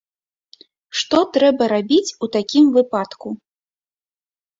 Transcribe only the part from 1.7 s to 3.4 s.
рабіць у такім выпадку?